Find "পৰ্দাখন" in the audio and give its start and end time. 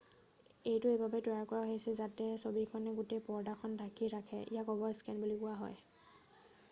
3.29-3.77